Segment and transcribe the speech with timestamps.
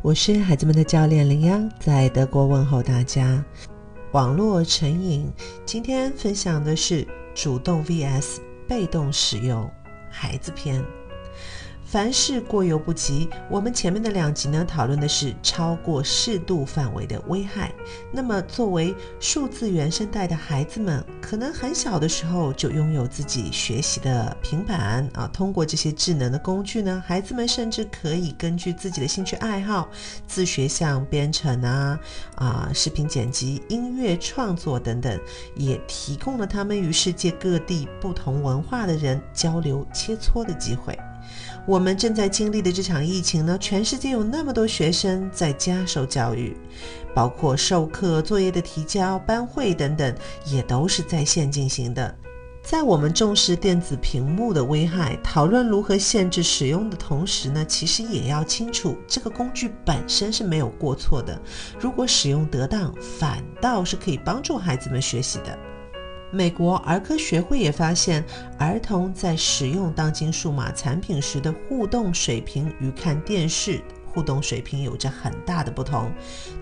[0.00, 3.44] 我是孩子们的教练林央，在德国问候大家。
[4.12, 5.28] 网络成瘾，
[5.66, 8.38] 今天分享的是主动 vs
[8.68, 9.68] 被动使用
[10.08, 10.84] 孩子篇。
[11.90, 13.30] 凡事过犹不及。
[13.48, 17.72] 我们前面的两集呢，讨论的是超过适度范围的危害。
[18.12, 25.26] 那么，作为数字原生代的孩子们，可能很小的时候就拥有自己学习的平板啊。
[25.32, 29.88] 通过这些智能的工具呢，孩子们甚至可以根据自己的兴趣爱好
[30.26, 31.98] 自学，像编程啊、
[32.34, 35.18] 啊视频剪辑、音乐创作等等，
[35.56, 40.94] 也提供了他们与世界各地不同文化的人交流切磋的机会。
[41.66, 46.56] 我们正在经历的这场疫情呢，全世界有那么多学生在家受教育，
[47.14, 50.14] 包括授课、作业的提交、班会等等，
[50.46, 52.14] 也都是在线进行的。
[52.60, 61.40] 在我们重视电子屏幕的危害，讨论如何限制使用的同时呢，其实也要清楚，这个工具本身是没有过错的。
[61.80, 65.58] 如果使用得当，反倒是可以帮助孩子们学习的。
[66.30, 68.22] 美国儿科学会也发现，
[68.58, 76.12] 儿童在使用当今数码产品时的互动水平与看电视互动水平有着很大的不同。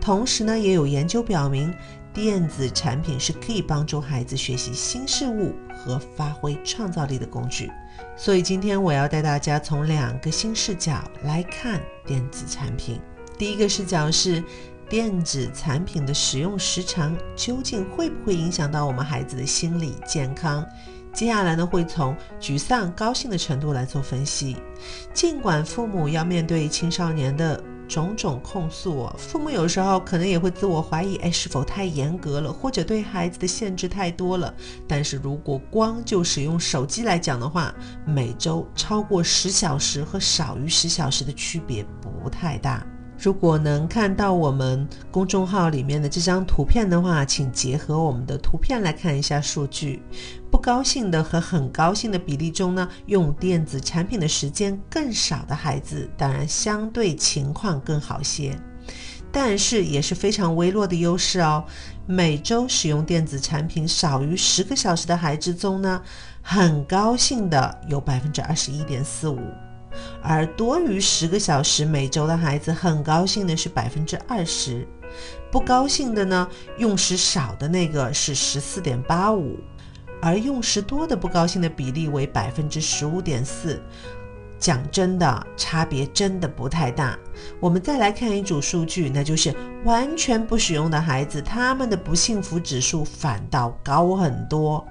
[0.00, 1.74] 同时呢，也有研究表明，
[2.12, 7.68] 电子产品是可以帮助孩子学习新事物和发挥创造力的工具。
[8.16, 13.00] 所以今天我要带大家从两个新视角来看电子产品。
[13.36, 14.44] 第一个视角是。
[14.88, 20.64] 电子产品的使用时长究竟会不会影响到我们孩子的心理健康？
[21.12, 24.56] 接下来呢，会从沮丧、高兴的程度来做分析。
[25.12, 34.54] 尽管父母要面对青少年的种种控诉，父母有时候可能也会自我怀疑：哎，是否太严格了，或者对孩子的限制太多了？
[34.86, 42.86] 但是如果光就使用手机来讲的话，每周超过十小时和少于十小时的区别不太大。
[43.18, 50.02] 如果能看到我们公众号里面的这张图片的话，请结合我们的图片来看一下数据。
[50.50, 58.56] 不高兴的和很高兴的比例中呢，用电子产品的时间更少的孩子，当然相对情况更好些，
[59.32, 61.64] 但是也是非常微弱的优势哦。
[62.06, 66.00] 每周使用电子产品少于十个小时的孩子中呢，
[66.42, 69.40] 很高兴的有百分之二十一点四五。
[70.22, 74.86] 而多于十个小时每周的孩子，很高兴的是百分之二十，
[75.50, 76.48] 不高兴的呢，
[76.78, 79.56] 用时少的那个是十四点八五，
[80.20, 83.80] 而用时多的不高兴的比例为百分之十五点四。
[84.58, 87.16] 讲真的，差别真的不太大。
[87.60, 89.54] 我们再来看一组数据，那就是
[89.84, 94.82] 完全不使用的孩子，他们的不幸福指数反倒高很多。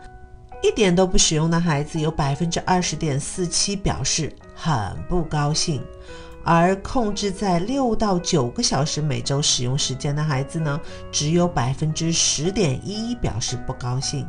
[0.62, 5.82] 一点都不使用的孩子有百分之二十点四七表示很不高兴，
[6.44, 10.80] 而控制在六到九个小时每周使用时间的孩子呢，
[11.12, 14.28] 只有百分之十点一一表示不高兴。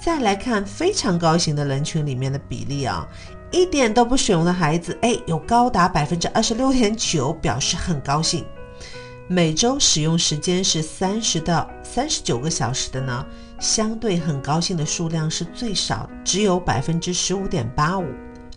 [0.00, 3.06] 再来看非常高兴的人群里面的比例啊，
[3.50, 8.44] 一点都不使用的孩子，哎，有高达百分之二十六点九表示很高兴。
[9.28, 13.26] 每周使用时间是三十到三十九个小时的呢，
[13.58, 18.06] 相对很高兴的数量是最少，只有百分之十五点八五。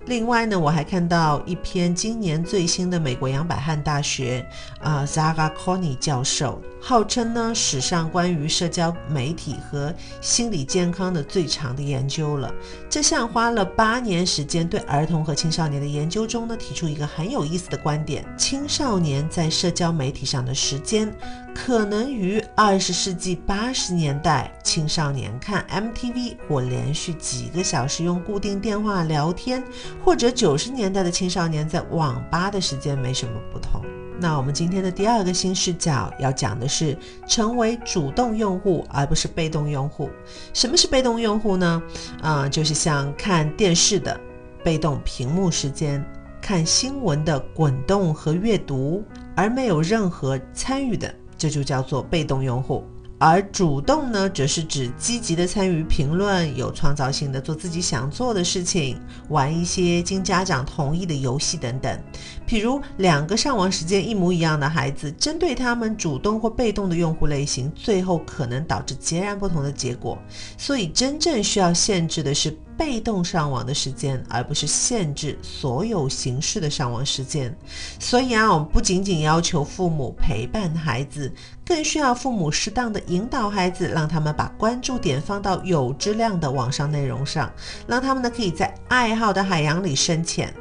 [0.09, 4.43] 另外呢，我还看到一篇今年最新的美国杨百翰大学
[4.81, 12.51] 啊 Zara Connie 教授，号称呢史上关于社交媒体和心理健康的最长的研究了。
[12.89, 21.15] 这项花了八年时间对儿童和青少年的研究中呢，提出一个很有意思的观点：青少年在社交媒体上的时间，
[21.53, 29.63] 可能与二十世纪八十年代青少年看 MTV 或连续几个小时用固定电话聊天。
[30.03, 33.81] 或者九十年代的青少年在网吧的时间没什么不同。
[34.21, 40.09] 那我们今天的第二个新视角要讲的是成为主动用户而不是被动用户。
[40.53, 41.81] 什么是被动用户呢？
[42.21, 44.19] 啊，就是像看电视的
[44.61, 46.03] 被动屏幕时间，
[46.41, 49.01] 看新闻的滚动和阅读，
[49.35, 52.83] 而没有任何参与的，这就叫做被动用户。
[53.21, 61.99] 而主动呢，则是指积极的参与评论，有创造性的做自己想做的事情，玩一些经家长同意的游戏等等。
[62.45, 70.17] 比如两个上网时间一模一样的孩子，针对他们主动或被动的用户类型，最后可能导致截然不同的结果。
[70.57, 72.57] 所以，真正需要限制的是。
[72.79, 77.53] 被动上网的时间，而不是限制所有形式的上网时间。
[77.99, 81.29] 所以啊，我们不仅仅要求父母陪伴孩子，
[81.65, 87.51] 更需要父母适当的引导孩子，让他们把关注点放到有质量的网上内容上，
[87.85, 90.53] 让他们呢可以在爱好的海洋里深潜。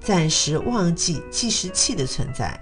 [0.00, 2.58] 暂时忘记计时器的存在。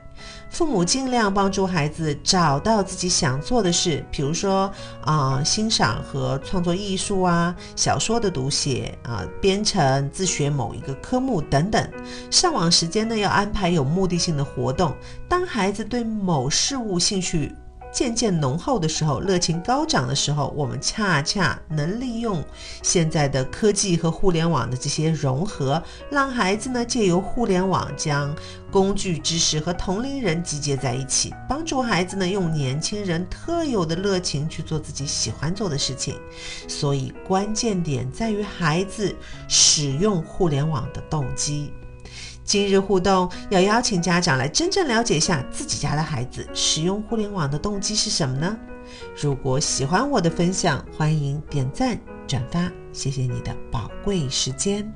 [0.50, 4.70] 父母尽量帮助孩子找到自己想做的事，比如说
[5.02, 11.88] 啊，欣赏和创作艺术啊，小说的读写啊，编程、自学某一个科目等等。
[12.30, 14.94] 上网时间呢，要安排有目的性的活动。
[15.28, 17.54] 当孩子对某事物兴趣，
[17.98, 22.44] 渐渐浓厚的时候，热情高涨的时候，我们恰恰能利用
[22.80, 28.32] 现在的科技和互联网的这些融合，让孩子呢借由互联网将
[28.70, 36.14] 工具知识和同龄人集结在一起，帮助孩子呢用年轻人特有的热情去做自己喜欢做的事情。
[36.68, 39.12] 所以关键点在于孩子
[39.48, 41.72] 使用互联网的动机。
[42.48, 48.56] 今日互动要邀请家长来真正了解一下自己家的孩子使用互联网的动机是什么呢？
[49.20, 54.90] 如果喜欢我的分享，欢迎点赞转发，谢谢你的宝贵时间。